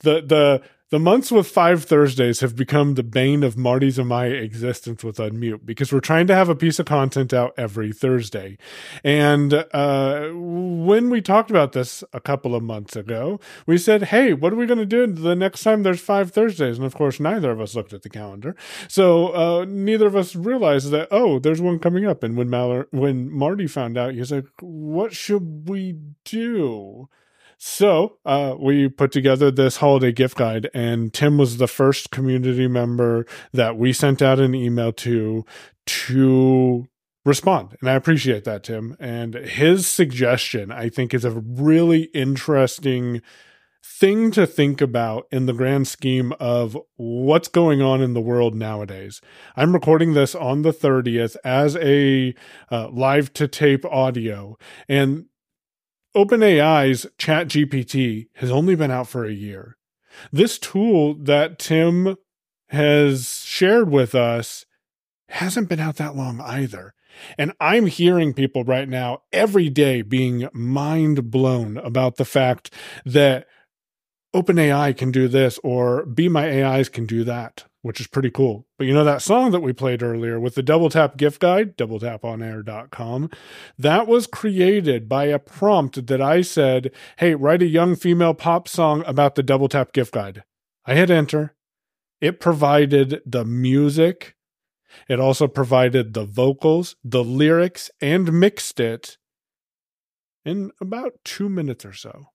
[0.00, 4.26] the the the months with five Thursdays have become the bane of Marty's and my
[4.26, 8.58] existence with Unmute because we're trying to have a piece of content out every Thursday.
[9.04, 14.32] And uh, when we talked about this a couple of months ago, we said, hey,
[14.32, 16.76] what are we going to do the next time there's five Thursdays?
[16.76, 18.56] And of course, neither of us looked at the calendar.
[18.88, 22.24] So uh, neither of us realized that, oh, there's one coming up.
[22.24, 27.08] And when, Maller- when Marty found out, he was like, what should we do?
[27.62, 32.66] So uh, we put together this holiday gift guide, and Tim was the first community
[32.66, 35.44] member that we sent out an email to
[35.84, 36.86] to
[37.26, 37.76] respond.
[37.82, 38.96] And I appreciate that, Tim.
[38.98, 43.20] And his suggestion, I think, is a really interesting
[43.84, 48.54] thing to think about in the grand scheme of what's going on in the world
[48.54, 49.20] nowadays.
[49.54, 52.34] I'm recording this on the 30th as a
[52.70, 54.56] uh, live to tape audio,
[54.88, 55.26] and
[56.16, 59.76] OpenAI's ChatGPT has only been out for a year.
[60.32, 62.16] This tool that Tim
[62.70, 64.66] has shared with us
[65.28, 66.94] hasn't been out that long either.
[67.38, 72.72] And I'm hearing people right now every day being mind blown about the fact
[73.04, 73.46] that
[74.34, 78.66] OpenAI can do this or Be My AIs can do that which is pretty cool.
[78.78, 81.76] But you know that song that we played earlier with the Double Tap gift guide,
[81.76, 83.30] doubletaponair.com,
[83.78, 88.68] that was created by a prompt that I said, "Hey, write a young female pop
[88.68, 90.44] song about the Double Tap gift guide."
[90.84, 91.54] I hit enter.
[92.20, 94.36] It provided the music.
[95.08, 99.16] It also provided the vocals, the lyrics, and mixed it
[100.44, 102.26] in about 2 minutes or so.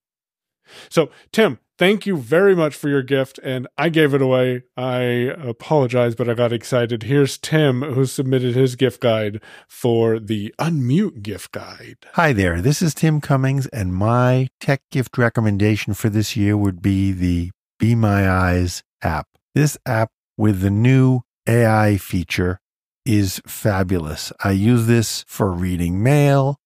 [0.89, 3.39] So, Tim, thank you very much for your gift.
[3.43, 4.63] And I gave it away.
[4.77, 4.99] I
[5.37, 7.03] apologize, but I got excited.
[7.03, 11.97] Here's Tim, who submitted his gift guide for the Unmute gift guide.
[12.13, 12.61] Hi there.
[12.61, 17.51] This is Tim Cummings, and my tech gift recommendation for this year would be the
[17.79, 19.27] Be My Eyes app.
[19.53, 22.59] This app with the new AI feature
[23.05, 24.33] is fabulous.
[24.43, 26.57] I use this for reading mail.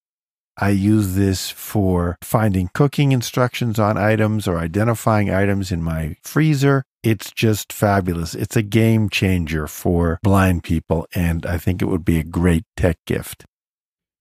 [0.62, 6.84] I use this for finding cooking instructions on items or identifying items in my freezer.
[7.02, 8.36] It's just fabulous.
[8.36, 12.66] It's a game changer for blind people, and I think it would be a great
[12.76, 13.46] tech gift.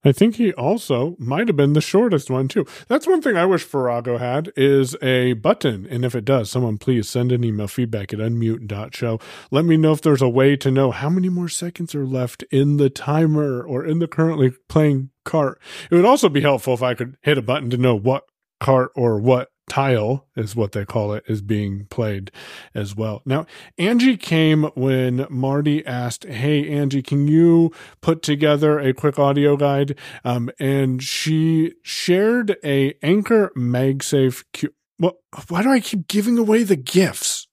[0.05, 2.65] I think he also might have been the shortest one too.
[2.87, 5.87] That's one thing I wish Farrago had is a button.
[5.91, 9.19] And if it does, someone please send an email feedback at unmute.show.
[9.51, 12.45] Let me know if there's a way to know how many more seconds are left
[12.45, 15.61] in the timer or in the currently playing cart.
[15.91, 18.25] It would also be helpful if I could hit a button to know what
[18.61, 22.31] cart or what tile is what they call it is being played
[22.75, 23.23] as well.
[23.25, 29.57] Now, Angie came when Marty asked, Hey, Angie, can you put together a quick audio
[29.57, 29.99] guide?
[30.25, 34.45] Um, and she shared a Anker MagSafe.
[34.53, 37.47] Q- well, why do I keep giving away the gifts?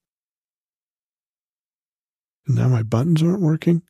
[2.48, 3.82] And now my buttons aren't working.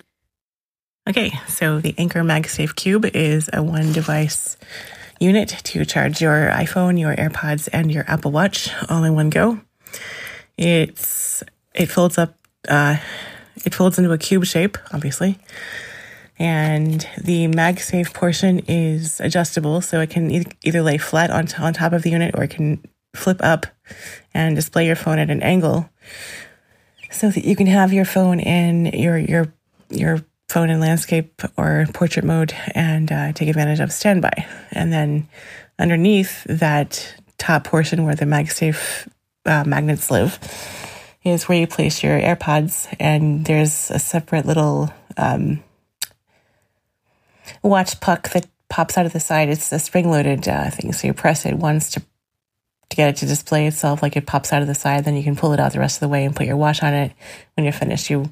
[1.08, 4.58] Okay, so the Anker MagSafe Cube is a one device
[5.20, 9.60] unit to charge your iPhone, your AirPods, and your Apple Watch all in one go.
[10.58, 12.36] It's it folds up.
[12.68, 12.98] Uh,
[13.64, 15.38] it folds into a cube shape, obviously,
[16.38, 20.32] and the MagSafe portion is adjustable, so it can
[20.64, 22.84] either lay flat on on top of the unit or it can
[23.16, 23.66] flip up
[24.34, 25.90] and display your phone at an angle,
[27.12, 29.54] so that you can have your phone in your your
[29.90, 34.46] your phone in landscape or portrait mode and uh, take advantage of standby.
[34.72, 35.28] And then
[35.80, 39.08] underneath that top portion where the MagSafe
[39.46, 40.40] uh, magnets live
[41.24, 45.64] is where you place your AirPods, and there's a separate little um,
[47.64, 49.50] watch puck that pops out of the side.
[49.50, 52.04] It's a spring-loaded uh, thing, so you press it once to
[52.90, 55.06] to get it to display itself, like it pops out of the side.
[55.06, 56.84] Then you can pull it out the rest of the way and put your watch
[56.84, 57.12] on it.
[57.56, 58.32] When you're finished, you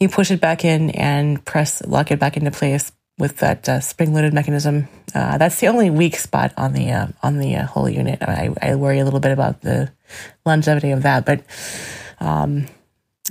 [0.00, 3.80] you push it back in and press lock it back into place with that uh,
[3.80, 4.88] spring-loaded mechanism.
[5.14, 8.20] Uh, that's the only weak spot on the uh, on the uh, whole unit.
[8.22, 9.92] I, I, worry a little bit about the
[10.44, 11.44] longevity of that, but
[12.18, 12.66] um,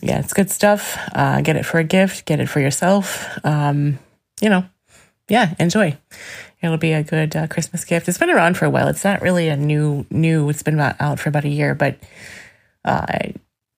[0.01, 0.97] yeah, it's good stuff.
[1.13, 2.25] Uh, get it for a gift.
[2.25, 3.27] Get it for yourself.
[3.45, 3.99] Um,
[4.41, 4.65] you know,
[5.27, 5.97] yeah, enjoy.
[6.61, 8.07] It'll be a good uh, Christmas gift.
[8.07, 8.87] It's been around for a while.
[8.87, 10.49] It's not really a new new.
[10.49, 11.97] It's been out for about a year, but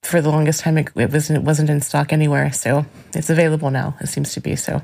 [0.06, 3.72] for the longest time, it, it wasn't it wasn't in stock anywhere, so it's available
[3.72, 3.96] now.
[4.00, 4.82] It seems to be so.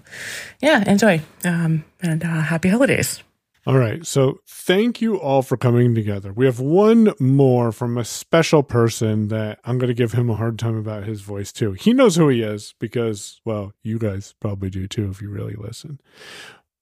[0.61, 3.23] Yeah, enjoy um, and uh, happy holidays.
[3.67, 4.03] All right.
[4.07, 6.33] So thank you all for coming together.
[6.33, 10.35] We have one more from a special person that I'm going to give him a
[10.35, 11.73] hard time about his voice too.
[11.73, 15.53] He knows who he is because, well, you guys probably do too if you really
[15.53, 15.99] listen.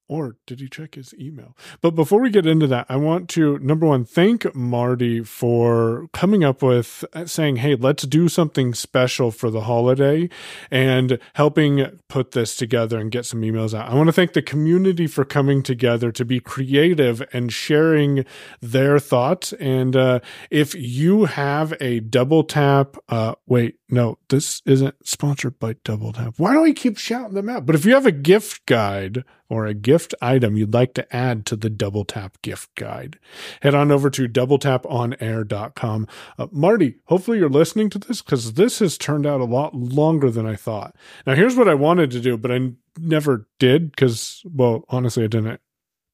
[0.10, 1.56] Or did he check his email?
[1.82, 6.44] But before we get into that, I want to, number one, thank Marty for coming
[6.44, 10.28] up with uh, saying, hey, let's do something special for the holiday
[10.72, 13.88] and helping put this together and get some emails out.
[13.88, 18.26] I want to thank the community for coming together to be creative and sharing
[18.62, 19.54] their thoughts.
[19.54, 25.74] And uh, if you have a double tap, uh, wait, no, this isn't sponsored by
[25.84, 26.36] Double Tap.
[26.38, 27.66] Why do I keep shouting them out?
[27.66, 31.46] But if you have a gift guide or a gift item you'd like to add
[31.48, 33.20] to the Double Tap gift guide,
[33.62, 36.08] head on over to doubletaponair.com.
[36.38, 40.30] Uh, Marty, hopefully you're listening to this because this has turned out a lot longer
[40.30, 40.96] than I thought.
[41.26, 45.28] Now, here's what I wanted to do, but I never did because, well, honestly, I
[45.28, 45.62] didn't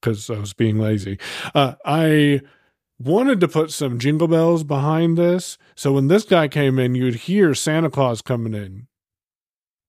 [0.01, 1.17] because I was being lazy.
[1.53, 2.41] Uh, I
[2.99, 5.57] wanted to put some jingle bells behind this.
[5.75, 8.87] So when this guy came in, you'd hear Santa Claus coming in.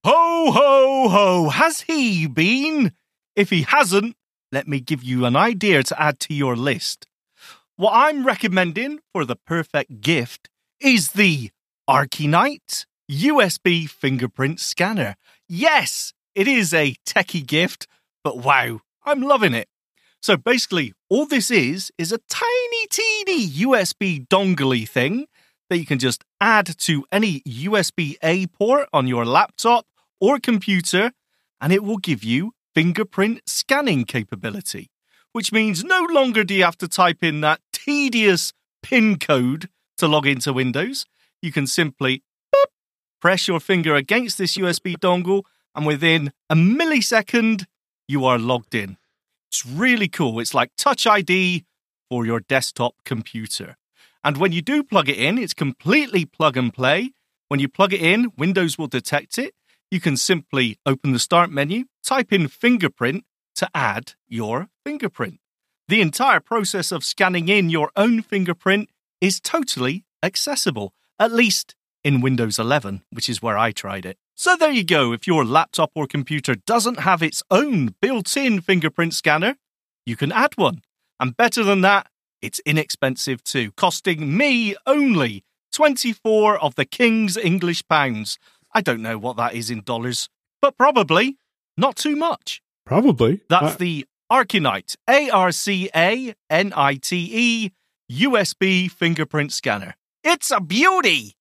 [0.05, 1.49] Ho, ho, ho!
[1.49, 2.92] Has he been?
[3.37, 4.16] If he hasn't,
[4.51, 7.07] let me give you an idea to add to your list.
[7.76, 10.49] What I'm recommending for the perfect gift
[10.80, 11.51] is the
[11.89, 15.16] Arcanite USB fingerprint scanner.
[15.47, 17.87] Yes, it is a techie gift,
[18.24, 19.68] but wow, I'm loving it.
[20.22, 25.26] So basically, all this is is a tiny, teeny USB dongle thing
[25.68, 29.87] that you can just add to any USB A port on your laptop
[30.20, 31.12] or computer,
[31.61, 34.91] and it will give you fingerprint scanning capability,
[35.33, 38.53] which means no longer do you have to type in that tedious
[38.83, 41.07] PIN code to log into Windows.
[41.41, 42.22] You can simply
[42.55, 42.66] boop,
[43.18, 47.64] press your finger against this USB dongle, and within a millisecond,
[48.07, 48.99] you are logged in.
[49.49, 50.39] It's really cool.
[50.39, 51.64] It's like Touch ID
[52.11, 53.79] for your desktop computer.
[54.22, 57.12] And when you do plug it in, it's completely plug and play.
[57.49, 59.55] When you plug it in, Windows will detect it.
[59.91, 63.24] You can simply open the Start menu, type in fingerprint
[63.55, 65.39] to add your fingerprint.
[65.89, 72.20] The entire process of scanning in your own fingerprint is totally accessible, at least in
[72.20, 74.18] Windows 11, which is where I tried it.
[74.34, 75.12] So there you go.
[75.12, 79.55] If your laptop or computer doesn't have its own built in fingerprint scanner,
[80.05, 80.82] you can add one.
[81.20, 82.09] And better than that,
[82.43, 88.39] it's inexpensive too, costing me only 24 of the King's English pounds.
[88.77, 90.29] I don't know what that is in dollars,
[90.61, 91.39] but probably
[91.79, 92.61] not too much.
[92.85, 93.41] Probably.
[93.49, 97.72] That's Uh, the Arcanite, A R C A N I T E,
[98.12, 99.95] USB fingerprint scanner.
[100.22, 101.37] It's a beauty.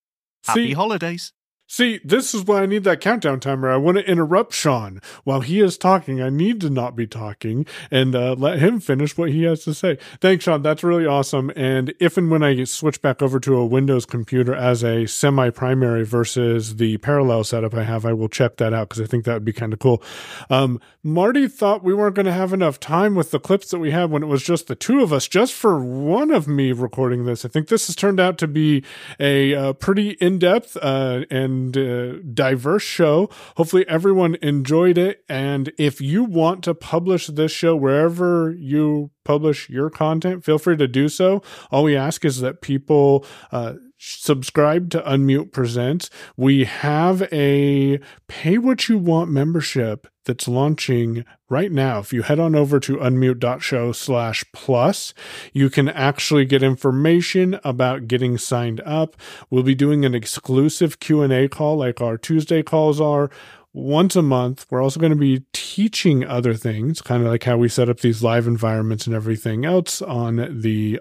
[0.46, 1.34] Happy holidays.
[1.68, 3.68] See, this is why I need that countdown timer.
[3.68, 6.22] I want to interrupt Sean while he is talking.
[6.22, 9.74] I need to not be talking and uh, let him finish what he has to
[9.74, 9.98] say.
[10.20, 10.62] Thanks, Sean.
[10.62, 11.50] That's really awesome.
[11.56, 15.50] And if and when I switch back over to a Windows computer as a semi
[15.50, 19.24] primary versus the parallel setup I have, I will check that out because I think
[19.24, 20.00] that would be kind of cool.
[20.48, 23.90] Um, Marty thought we weren't going to have enough time with the clips that we
[23.90, 27.24] had when it was just the two of us, just for one of me recording
[27.24, 27.44] this.
[27.44, 28.84] I think this has turned out to be
[29.18, 33.30] a uh, pretty in depth uh, and uh, diverse show.
[33.56, 35.24] Hopefully, everyone enjoyed it.
[35.28, 40.76] And if you want to publish this show wherever you publish your content, feel free
[40.76, 41.42] to do so.
[41.70, 43.74] All we ask is that people uh,
[44.06, 46.08] subscribe to Unmute Presents.
[46.36, 47.98] We have a
[48.28, 51.98] pay what you want membership that's launching right now.
[51.98, 55.12] If you head on over to unmute.show slash plus,
[55.52, 59.16] you can actually get information about getting signed up.
[59.50, 63.30] We'll be doing an exclusive Q&A call like our Tuesday calls are
[63.72, 64.66] once a month.
[64.70, 68.00] We're also going to be teaching other things, kind of like how we set up
[68.00, 71.00] these live environments and everything else on the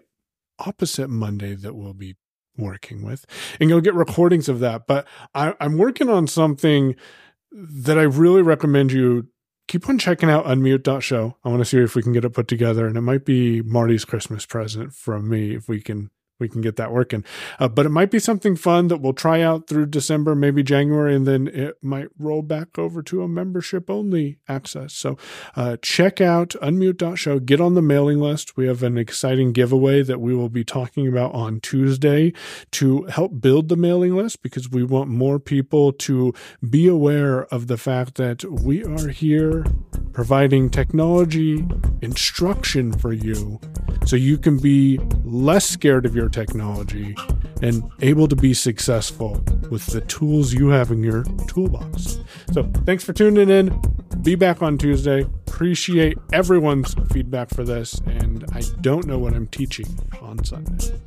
[0.60, 2.16] opposite Monday that we'll be
[2.58, 3.26] working with.
[3.60, 4.88] And you'll get recordings of that.
[4.88, 6.96] But I, I'm working on something
[7.52, 9.28] that I really recommend you
[9.68, 11.38] keep on checking out unmute.show.
[11.44, 12.88] I want to see if we can get it put together.
[12.88, 16.76] And it might be Marty's Christmas present from me if we can we can get
[16.76, 17.24] that working.
[17.60, 21.16] Uh, but it might be something fun that we'll try out through December, maybe January,
[21.16, 24.94] and then it might roll back over to a membership only access.
[24.94, 25.18] So
[25.56, 28.58] uh, check out unmute.show, get on the mailing list.
[28.58, 32.34] We have an exciting giveaway that we will be talking about on Tuesday
[32.72, 36.34] to help build the mailing list because we want more people to
[36.70, 39.66] be aware of the fact that we are here
[40.12, 41.66] providing technology
[42.02, 43.60] instruction for you
[44.06, 47.16] so you can be less scared of your technology
[47.62, 52.20] and able to be successful with the tools you have in your toolbox.
[52.52, 53.80] So, thanks for tuning in.
[54.22, 55.22] Be back on Tuesday.
[55.22, 59.88] Appreciate everyone's feedback for this, and I don't know what I'm teaching
[60.22, 61.00] on Sunday.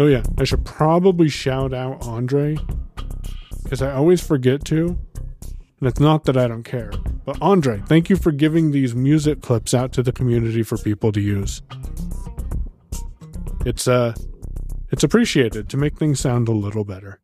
[0.00, 0.22] Oh, yeah.
[0.38, 2.56] I should probably shout out Andre
[3.62, 4.98] because I always forget to.
[5.78, 6.90] And it's not that I don't care.
[7.26, 11.12] But Andre, thank you for giving these music clips out to the community for people
[11.12, 11.60] to use.
[13.66, 14.14] It's uh
[14.90, 17.19] it's appreciated to make things sound a little better.